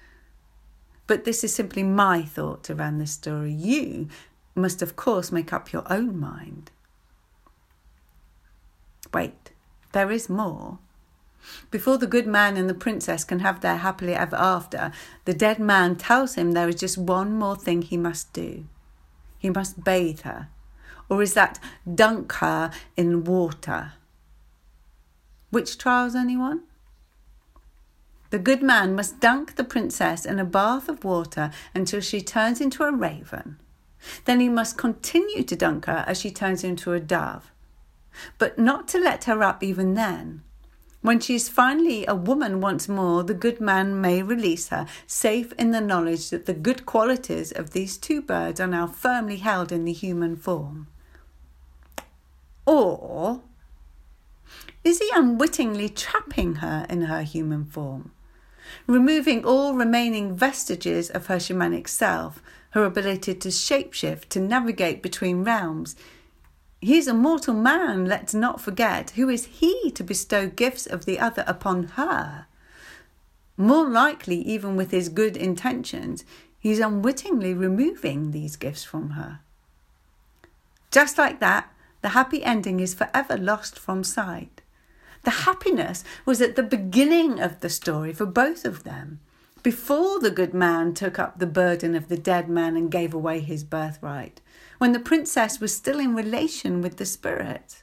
But 1.08 1.24
this 1.24 1.42
is 1.42 1.52
simply 1.52 1.82
my 1.82 2.22
thought 2.22 2.70
around 2.70 2.98
this 2.98 3.10
story. 3.10 3.52
You 3.52 4.06
must, 4.54 4.80
of 4.80 4.94
course, 4.94 5.32
make 5.32 5.52
up 5.52 5.72
your 5.72 5.82
own 5.92 6.20
mind. 6.20 6.70
Wait, 9.12 9.50
there 9.90 10.12
is 10.12 10.28
more. 10.28 10.78
Before 11.72 11.98
the 11.98 12.06
good 12.06 12.28
man 12.28 12.56
and 12.56 12.70
the 12.70 12.74
princess 12.74 13.24
can 13.24 13.40
have 13.40 13.60
their 13.60 13.78
happily 13.78 14.14
ever 14.14 14.36
after, 14.36 14.92
the 15.24 15.34
dead 15.34 15.58
man 15.58 15.96
tells 15.96 16.36
him 16.36 16.52
there 16.52 16.68
is 16.68 16.76
just 16.76 16.96
one 16.96 17.36
more 17.36 17.56
thing 17.56 17.82
he 17.82 17.96
must 17.96 18.32
do. 18.32 18.66
He 19.36 19.50
must 19.50 19.82
bathe 19.82 20.20
her 20.20 20.50
or 21.08 21.22
is 21.22 21.34
that 21.34 21.58
dunk 21.92 22.32
her 22.34 22.70
in 22.96 23.24
water? 23.24 23.92
Witch 25.50 25.78
trials 25.78 26.14
anyone? 26.14 26.62
The 28.30 28.38
good 28.40 28.62
man 28.62 28.96
must 28.96 29.20
dunk 29.20 29.54
the 29.54 29.62
princess 29.62 30.24
in 30.24 30.40
a 30.40 30.44
bath 30.44 30.88
of 30.88 31.04
water 31.04 31.52
until 31.74 32.00
she 32.00 32.20
turns 32.20 32.60
into 32.60 32.82
a 32.82 32.90
raven. 32.90 33.58
Then 34.24 34.40
he 34.40 34.48
must 34.48 34.76
continue 34.76 35.44
to 35.44 35.54
dunk 35.56 35.86
her 35.86 36.04
as 36.06 36.20
she 36.20 36.32
turns 36.32 36.64
into 36.64 36.92
a 36.92 37.00
dove, 37.00 37.52
but 38.38 38.58
not 38.58 38.88
to 38.88 38.98
let 38.98 39.24
her 39.24 39.42
up 39.42 39.62
even 39.62 39.94
then. 39.94 40.42
When 41.00 41.20
she 41.20 41.34
is 41.34 41.48
finally 41.48 42.06
a 42.06 42.14
woman 42.14 42.60
once 42.60 42.88
more, 42.88 43.22
the 43.22 43.34
good 43.34 43.60
man 43.60 44.00
may 44.00 44.22
release 44.22 44.70
her, 44.70 44.86
safe 45.06 45.52
in 45.52 45.70
the 45.70 45.80
knowledge 45.80 46.30
that 46.30 46.46
the 46.46 46.54
good 46.54 46.86
qualities 46.86 47.52
of 47.52 47.70
these 47.70 47.98
two 47.98 48.22
birds 48.22 48.58
are 48.58 48.66
now 48.66 48.86
firmly 48.86 49.36
held 49.36 49.70
in 49.70 49.84
the 49.84 49.92
human 49.92 50.34
form. 50.34 50.88
Or 52.66 53.42
is 54.82 54.98
he 54.98 55.10
unwittingly 55.14 55.88
trapping 55.88 56.56
her 56.56 56.86
in 56.88 57.02
her 57.02 57.22
human 57.22 57.64
form, 57.64 58.12
removing 58.86 59.44
all 59.44 59.74
remaining 59.74 60.36
vestiges 60.36 61.10
of 61.10 61.26
her 61.26 61.36
shamanic 61.36 61.88
self, 61.88 62.42
her 62.70 62.84
ability 62.84 63.34
to 63.34 63.48
shapeshift, 63.48 64.28
to 64.30 64.40
navigate 64.40 65.02
between 65.02 65.44
realms? 65.44 65.96
He's 66.80 67.08
a 67.08 67.14
mortal 67.14 67.54
man, 67.54 68.04
let's 68.04 68.34
not 68.34 68.60
forget. 68.60 69.10
Who 69.10 69.28
is 69.30 69.46
he 69.46 69.90
to 69.92 70.04
bestow 70.04 70.48
gifts 70.48 70.86
of 70.86 71.06
the 71.06 71.18
other 71.18 71.44
upon 71.46 71.84
her? 71.84 72.46
More 73.56 73.88
likely, 73.88 74.36
even 74.42 74.76
with 74.76 74.90
his 74.90 75.08
good 75.08 75.36
intentions, 75.36 76.24
he's 76.58 76.80
unwittingly 76.80 77.54
removing 77.54 78.32
these 78.32 78.56
gifts 78.56 78.84
from 78.84 79.10
her. 79.10 79.40
Just 80.90 81.16
like 81.16 81.40
that, 81.40 81.73
the 82.04 82.10
happy 82.10 82.44
ending 82.44 82.80
is 82.80 82.92
forever 82.92 83.34
lost 83.34 83.78
from 83.78 84.04
sight. 84.04 84.60
The 85.22 85.46
happiness 85.48 86.04
was 86.26 86.42
at 86.42 86.54
the 86.54 86.62
beginning 86.62 87.40
of 87.40 87.60
the 87.60 87.70
story 87.70 88.12
for 88.12 88.26
both 88.26 88.66
of 88.66 88.84
them, 88.84 89.20
before 89.62 90.20
the 90.20 90.30
good 90.30 90.52
man 90.52 90.92
took 90.92 91.18
up 91.18 91.38
the 91.38 91.46
burden 91.46 91.94
of 91.94 92.08
the 92.08 92.18
dead 92.18 92.46
man 92.46 92.76
and 92.76 92.90
gave 92.90 93.14
away 93.14 93.40
his 93.40 93.64
birthright, 93.64 94.42
when 94.76 94.92
the 94.92 95.00
princess 95.00 95.60
was 95.60 95.74
still 95.74 95.98
in 95.98 96.14
relation 96.14 96.82
with 96.82 96.98
the 96.98 97.06
spirit. 97.06 97.82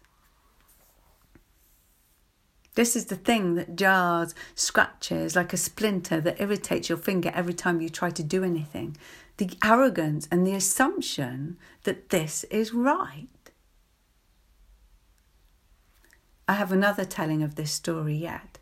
This 2.76 2.96
is 2.96 3.06
the 3.06 3.16
thing 3.16 3.56
that 3.56 3.76
jars, 3.76 4.36
scratches 4.54 5.36
like 5.36 5.52
a 5.52 5.58
splinter 5.58 6.22
that 6.22 6.40
irritates 6.40 6.90
your 6.90 7.00
finger 7.00 7.32
every 7.34 7.56
time 7.56 7.82
you 7.82 7.90
try 7.90 8.12
to 8.12 8.24
do 8.24 8.44
anything. 8.44 8.98
The 9.38 9.50
arrogance 9.64 10.28
and 10.32 10.46
the 10.46 10.54
assumption 10.54 11.58
that 11.86 12.10
this 12.10 12.44
is 12.52 12.72
right. 12.72 13.41
I 16.52 16.56
have 16.56 16.74
another 16.74 17.06
telling 17.06 17.44
of 17.44 17.56
this 17.56 17.72
story 17.72 18.14
yet. 18.14 18.58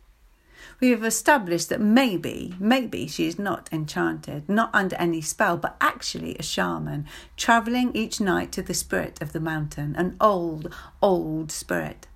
We 0.78 0.90
have 0.90 1.02
established 1.02 1.70
that 1.70 1.80
maybe, 1.80 2.54
maybe 2.60 3.08
she 3.08 3.26
is 3.26 3.36
not 3.36 3.68
enchanted, 3.72 4.48
not 4.48 4.70
under 4.72 4.94
any 4.94 5.20
spell, 5.20 5.56
but 5.56 5.76
actually 5.80 6.36
a 6.36 6.42
shaman, 6.44 7.08
travelling 7.36 7.90
each 7.92 8.20
night 8.20 8.52
to 8.52 8.62
the 8.62 8.74
spirit 8.74 9.20
of 9.20 9.32
the 9.32 9.40
mountain, 9.40 9.96
an 9.96 10.16
old, 10.20 10.72
old 11.02 11.50
spirit. 11.50 12.06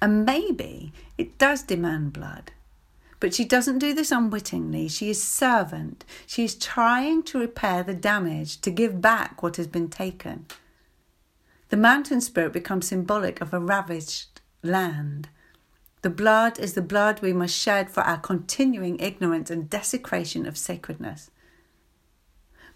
And 0.00 0.24
maybe 0.24 0.92
it 1.18 1.38
does 1.38 1.64
demand 1.64 2.12
blood. 2.12 2.52
But 3.18 3.34
she 3.34 3.44
doesn't 3.44 3.80
do 3.80 3.94
this 3.94 4.12
unwittingly. 4.12 4.86
She 4.86 5.10
is 5.10 5.20
servant. 5.20 6.04
She 6.24 6.44
is 6.44 6.54
trying 6.54 7.24
to 7.24 7.40
repair 7.40 7.82
the 7.82 7.94
damage, 7.94 8.60
to 8.60 8.70
give 8.70 9.00
back 9.00 9.42
what 9.42 9.56
has 9.56 9.66
been 9.66 9.88
taken. 9.88 10.46
The 11.70 11.76
mountain 11.76 12.20
spirit 12.20 12.52
becomes 12.52 12.86
symbolic 12.86 13.40
of 13.40 13.52
a 13.52 13.58
ravaged 13.58 14.33
land. 14.64 15.28
The 16.02 16.10
blood 16.10 16.58
is 16.58 16.74
the 16.74 16.82
blood 16.82 17.22
we 17.22 17.32
must 17.32 17.56
shed 17.56 17.90
for 17.90 18.02
our 18.02 18.18
continuing 18.18 18.98
ignorance 18.98 19.50
and 19.50 19.70
desecration 19.70 20.46
of 20.46 20.58
sacredness. 20.58 21.30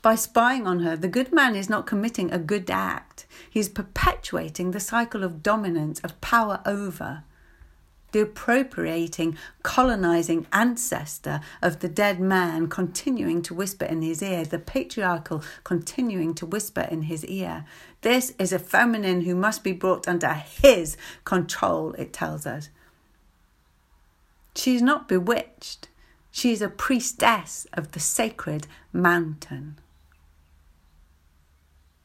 By 0.01 0.15
spying 0.15 0.67
on 0.67 0.81
her, 0.81 0.97
the 0.97 1.09
good 1.09 1.33
man 1.33 1.57
is 1.57 1.69
not 1.69 1.87
committing 1.87 2.31
a 2.31 2.39
good 2.39 2.71
act. 2.71 3.27
He 3.51 3.59
is 3.61 3.69
perpetuating 3.69 4.71
the 4.71 4.81
cycle 4.81 5.25
of 5.25 5.43
dominance, 5.43 5.99
of 6.01 6.21
power 6.21 6.61
over 6.65 7.25
the 8.13 8.21
appropriating, 8.21 9.37
colonizing 9.63 10.47
ancestor 10.53 11.41
of 11.61 11.81
the 11.81 11.89
dead 11.89 12.19
man 12.21 12.69
continuing 12.69 13.43
to 13.43 13.55
whisper 13.55 13.85
in 13.85 14.03
his 14.03 14.23
ear, 14.23 14.45
the 14.45 14.59
patriarchal 14.59 15.43
continuing 15.65 16.35
to 16.35 16.47
whisper 16.47 16.87
in 16.91 17.03
his 17.03 17.25
ear. 17.27 17.65
This 18.01 18.35
is 18.39 18.53
a 18.53 18.59
feminine 18.59 19.23
who 19.23 19.35
must 19.35 19.63
be 19.63 19.73
brought 19.73 20.09
under 20.09 20.33
his 20.33 20.97
control, 21.25 21.93
it 21.95 22.13
tells 22.13 22.47
us. 22.47 22.71
She 24.55 24.75
is 24.75 24.83
not 24.83 25.09
bewitched, 25.09 25.89
she 26.31 26.53
is 26.53 26.63
a 26.63 26.69
priestess 26.69 27.67
of 27.73 27.93
the 27.93 28.01
sacred 28.01 28.67
mountain. 28.93 29.79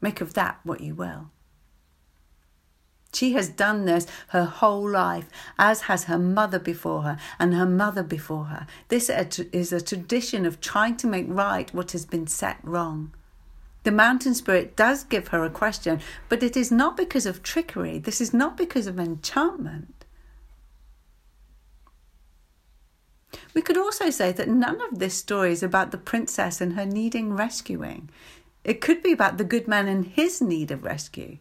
Make 0.00 0.20
of 0.20 0.34
that 0.34 0.60
what 0.64 0.80
you 0.80 0.94
will. 0.94 1.30
She 3.14 3.34
has 3.34 3.48
done 3.48 3.84
this 3.84 4.06
her 4.28 4.44
whole 4.44 4.88
life, 4.88 5.28
as 5.58 5.82
has 5.82 6.04
her 6.04 6.18
mother 6.18 6.58
before 6.58 7.02
her 7.02 7.16
and 7.38 7.54
her 7.54 7.66
mother 7.66 8.02
before 8.02 8.46
her. 8.46 8.66
This 8.88 9.08
is 9.08 9.72
a 9.72 9.80
tradition 9.80 10.44
of 10.44 10.60
trying 10.60 10.96
to 10.98 11.06
make 11.06 11.26
right 11.28 11.72
what 11.72 11.92
has 11.92 12.04
been 12.04 12.26
set 12.26 12.58
wrong. 12.62 13.14
The 13.84 13.92
mountain 13.92 14.34
spirit 14.34 14.76
does 14.76 15.04
give 15.04 15.28
her 15.28 15.44
a 15.44 15.50
question, 15.50 16.00
but 16.28 16.42
it 16.42 16.56
is 16.56 16.72
not 16.72 16.96
because 16.96 17.26
of 17.26 17.42
trickery. 17.42 17.98
This 17.98 18.20
is 18.20 18.32
not 18.32 18.56
because 18.56 18.86
of 18.86 18.98
enchantment. 18.98 20.06
We 23.52 23.62
could 23.62 23.76
also 23.76 24.10
say 24.10 24.32
that 24.32 24.48
none 24.48 24.80
of 24.90 24.98
this 24.98 25.14
story 25.14 25.52
is 25.52 25.62
about 25.62 25.90
the 25.90 25.98
princess 25.98 26.60
and 26.60 26.72
her 26.72 26.86
needing 26.86 27.34
rescuing. 27.34 28.08
It 28.64 28.80
could 28.80 29.02
be 29.02 29.12
about 29.12 29.38
the 29.38 29.44
good 29.44 29.68
man 29.68 29.86
and 29.86 30.06
his 30.06 30.40
need 30.40 30.70
of 30.70 30.84
rescue. 30.84 31.38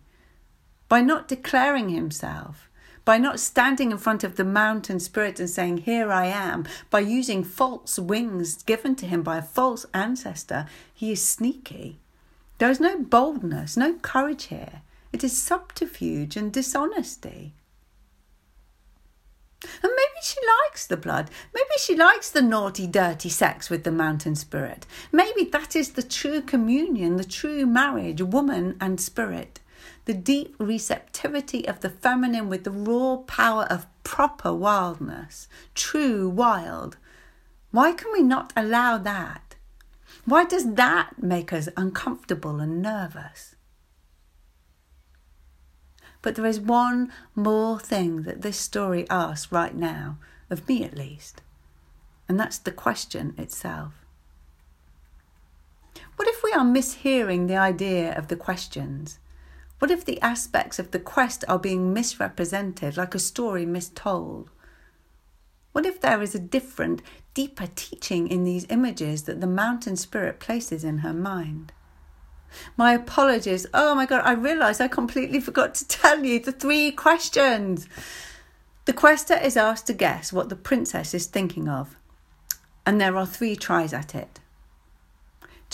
By 0.90 1.02
not 1.02 1.28
declaring 1.28 1.90
himself, 1.90 2.70
by 3.06 3.18
not 3.18 3.40
standing 3.40 3.92
in 3.92 3.98
front 3.98 4.24
of 4.24 4.36
the 4.36 4.46
mountain 4.46 5.00
spirit 5.00 5.40
and 5.40 5.50
saying, 5.50 5.80
Here 5.80 6.12
I 6.12 6.28
am, 6.28 6.66
by 6.90 7.02
using 7.02 7.44
false 7.44 8.00
wings 8.00 8.64
given 8.64 8.96
to 8.96 9.08
him 9.08 9.24
by 9.24 9.38
a 9.38 9.42
false 9.42 9.86
ancestor, 9.94 10.68
he 10.94 11.12
is 11.12 11.26
sneaky. 11.26 12.00
There 12.60 12.70
is 12.70 12.80
no 12.80 12.98
boldness, 12.98 13.76
no 13.76 13.96
courage 13.96 14.46
here. 14.46 14.82
It 15.12 15.24
is 15.24 15.38
subterfuge 15.38 16.38
and 16.38 16.52
dishonesty. 16.52 17.54
And 19.82 19.92
maybe 19.96 20.22
she 20.22 20.40
likes 20.66 20.88
the 20.88 20.98
blood. 20.98 21.30
Maybe 21.54 21.66
she 21.80 21.96
likes 21.96 22.30
the 22.30 22.42
naughty, 22.42 22.88
dirty 22.88 23.30
sex 23.30 23.70
with 23.70 23.84
the 23.84 23.92
mountain 23.92 24.36
spirit. 24.36 24.86
Maybe 25.12 25.46
that 25.46 25.76
is 25.76 25.92
the 25.92 26.04
true 26.04 26.42
communion, 26.42 27.18
the 27.18 27.24
true 27.24 27.66
marriage, 27.66 28.22
woman 28.22 28.78
and 28.82 29.00
spirit. 29.00 29.60
The 30.06 30.14
deep 30.14 30.56
receptivity 30.60 31.68
of 31.68 31.80
the 31.80 31.90
feminine 31.90 32.50
with 32.50 32.66
the 32.66 32.72
raw 32.72 33.18
power 33.18 33.64
of 33.64 33.88
proper 34.04 34.54
wildness, 34.54 35.48
true 35.76 36.30
wild. 36.30 36.98
Why 37.72 37.94
can 37.94 38.12
we 38.12 38.22
not 38.22 38.52
allow 38.56 38.98
that? 38.98 39.56
Why 40.26 40.46
does 40.46 40.74
that 40.74 41.22
make 41.22 41.52
us 41.54 41.70
uncomfortable 41.76 42.60
and 42.60 42.82
nervous? 42.82 43.56
But 46.22 46.36
there 46.36 46.46
is 46.46 46.60
one 46.60 47.12
more 47.36 47.80
thing 47.80 48.24
that 48.24 48.42
this 48.42 48.58
story 48.58 49.06
asks 49.10 49.52
right 49.52 49.76
now, 49.76 50.18
of 50.50 50.68
me 50.68 50.84
at 50.84 50.96
least, 50.96 51.42
and 52.30 52.40
that's 52.40 52.58
the 52.58 52.72
question 52.72 53.34
itself. 53.38 53.94
What 56.16 56.28
if 56.28 56.44
we 56.44 56.54
are 56.54 56.64
mishearing 56.64 57.48
the 57.48 57.58
idea 57.58 58.18
of 58.18 58.28
the 58.28 58.36
questions? 58.36 59.20
What 59.84 59.92
if 59.92 60.06
the 60.06 60.22
aspects 60.22 60.80
of 60.80 60.92
the 60.92 61.00
quest 61.00 61.44
are 61.50 61.60
being 61.60 61.92
misrepresented, 61.92 62.96
like 62.96 63.14
a 63.14 63.20
story 63.20 63.66
mistold? 63.66 64.48
What 65.74 65.86
if 65.86 66.00
there 66.00 66.22
is 66.22 66.34
a 66.34 66.40
different, 66.40 67.02
deeper 67.34 67.68
teaching 67.76 68.30
in 68.30 68.46
these 68.46 68.66
images 68.70 69.24
that 69.24 69.42
the 69.42 69.46
mountain 69.46 69.98
spirit 69.98 70.40
places 70.40 70.86
in 70.86 71.00
her 71.00 71.12
mind? 71.12 71.74
My 72.78 72.94
apologies. 72.94 73.68
Oh 73.74 73.94
my 73.94 74.06
God, 74.06 74.22
I 74.24 74.32
realised 74.32 74.80
I 74.80 74.88
completely 74.88 75.42
forgot 75.42 75.76
to 75.76 75.88
tell 75.90 76.24
you 76.24 76.40
the 76.40 76.54
three 76.54 76.90
questions. 76.90 77.86
The 78.86 78.94
quester 78.94 79.38
is 79.38 79.58
asked 79.58 79.88
to 79.88 79.94
guess 79.94 80.32
what 80.32 80.48
the 80.48 80.56
princess 80.56 81.14
is 81.14 81.26
thinking 81.26 81.68
of, 81.68 81.98
and 82.86 83.02
there 83.02 83.18
are 83.18 83.28
three 83.28 83.58
tries 83.58 83.92
at 83.92 84.16
it. 84.16 84.40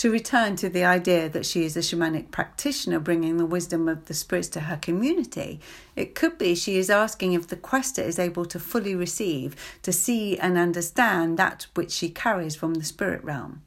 To 0.00 0.10
return 0.10 0.56
to 0.56 0.70
the 0.70 0.82
idea 0.82 1.28
that 1.28 1.44
she 1.44 1.62
is 1.62 1.76
a 1.76 1.80
shamanic 1.80 2.30
practitioner 2.30 2.98
bringing 3.00 3.36
the 3.36 3.44
wisdom 3.44 3.86
of 3.86 4.06
the 4.06 4.14
spirits 4.14 4.48
to 4.48 4.60
her 4.60 4.78
community, 4.78 5.60
it 5.94 6.14
could 6.14 6.38
be 6.38 6.54
she 6.54 6.78
is 6.78 6.88
asking 6.88 7.34
if 7.34 7.48
the 7.48 7.56
quester 7.56 8.00
is 8.00 8.18
able 8.18 8.46
to 8.46 8.58
fully 8.58 8.94
receive, 8.94 9.54
to 9.82 9.92
see 9.92 10.38
and 10.38 10.56
understand 10.56 11.36
that 11.36 11.66
which 11.74 11.90
she 11.90 12.08
carries 12.08 12.56
from 12.56 12.72
the 12.72 12.84
spirit 12.86 13.22
realm. 13.22 13.60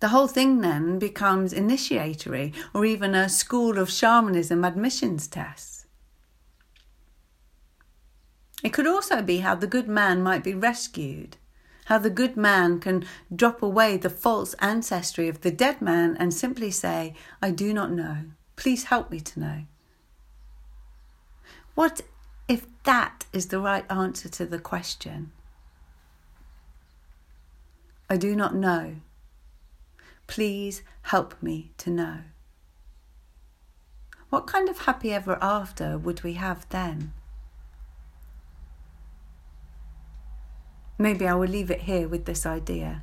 The 0.00 0.08
whole 0.08 0.28
thing 0.28 0.60
then 0.60 0.98
becomes 0.98 1.54
initiatory 1.54 2.52
or 2.74 2.84
even 2.84 3.14
a 3.14 3.30
school 3.30 3.78
of 3.78 3.90
shamanism 3.90 4.66
admissions 4.66 5.28
tests. 5.28 5.86
It 8.62 8.74
could 8.74 8.86
also 8.86 9.22
be 9.22 9.38
how 9.38 9.54
the 9.54 9.66
good 9.66 9.88
man 9.88 10.22
might 10.22 10.44
be 10.44 10.52
rescued, 10.52 11.38
how 11.86 11.98
the 11.98 12.10
good 12.10 12.36
man 12.36 12.80
can 12.80 13.04
drop 13.34 13.62
away 13.62 13.96
the 13.96 14.10
false 14.10 14.54
ancestry 14.54 15.28
of 15.28 15.40
the 15.40 15.50
dead 15.50 15.80
man 15.80 16.16
and 16.18 16.34
simply 16.34 16.70
say, 16.70 17.14
I 17.40 17.50
do 17.50 17.72
not 17.72 17.92
know. 17.92 18.24
Please 18.56 18.84
help 18.84 19.10
me 19.10 19.20
to 19.20 19.40
know. 19.40 19.58
What 21.74 22.00
if 22.48 22.66
that 22.84 23.26
is 23.32 23.48
the 23.48 23.60
right 23.60 23.84
answer 23.90 24.28
to 24.28 24.46
the 24.46 24.58
question? 24.58 25.30
I 28.10 28.16
do 28.16 28.34
not 28.34 28.54
know. 28.54 28.96
Please 30.26 30.82
help 31.02 31.40
me 31.40 31.70
to 31.78 31.90
know. 31.90 32.18
What 34.30 34.48
kind 34.48 34.68
of 34.68 34.78
happy 34.78 35.12
ever 35.12 35.38
after 35.40 35.96
would 35.96 36.24
we 36.24 36.34
have 36.34 36.68
then? 36.70 37.12
Maybe 40.98 41.26
I 41.26 41.34
will 41.34 41.48
leave 41.48 41.70
it 41.70 41.82
here 41.82 42.08
with 42.08 42.24
this 42.24 42.46
idea. 42.46 43.02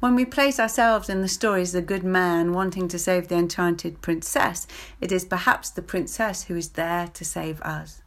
When 0.00 0.14
we 0.14 0.24
place 0.24 0.60
ourselves 0.60 1.08
in 1.08 1.22
the 1.22 1.28
stories 1.28 1.74
of 1.74 1.82
the 1.82 1.86
good 1.86 2.04
man 2.04 2.52
wanting 2.52 2.88
to 2.88 2.98
save 2.98 3.28
the 3.28 3.36
enchanted 3.36 4.00
princess, 4.00 4.66
it 5.00 5.10
is 5.10 5.24
perhaps 5.24 5.70
the 5.70 5.82
princess 5.82 6.44
who 6.44 6.56
is 6.56 6.70
there 6.70 7.08
to 7.08 7.24
save 7.24 7.60
us. 7.62 8.02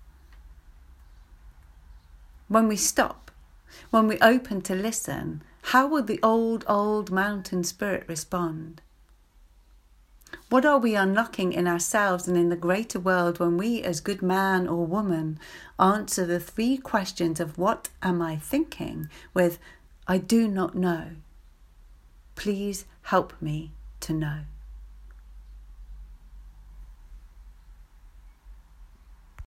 When 2.47 2.67
we 2.67 2.77
stop, 2.77 3.31
when 3.89 4.07
we 4.07 4.17
open 4.19 4.61
to 4.61 4.75
listen, 4.75 5.43
how 5.63 5.87
will 5.87 6.03
the 6.03 6.19
old, 6.23 6.63
old 6.67 7.11
mountain 7.11 7.63
spirit 7.63 8.05
respond? 8.07 8.81
What 10.49 10.65
are 10.65 10.77
we 10.77 10.95
unlocking 10.95 11.53
in 11.53 11.67
ourselves 11.67 12.27
and 12.27 12.37
in 12.37 12.49
the 12.49 12.55
greater 12.55 12.99
world 12.99 13.39
when 13.39 13.57
we, 13.57 13.81
as 13.83 14.01
good 14.01 14.21
man 14.21 14.67
or 14.67 14.85
woman, 14.85 15.39
answer 15.79 16.25
the 16.25 16.39
three 16.39 16.77
questions 16.77 17.39
of 17.39 17.57
what 17.57 17.89
am 18.01 18.21
I 18.21 18.37
thinking 18.37 19.09
with 19.33 19.59
I 20.07 20.17
do 20.17 20.47
not 20.47 20.75
know? 20.75 21.11
Please 22.35 22.85
help 23.03 23.33
me 23.41 23.71
to 24.01 24.13
know. 24.13 24.41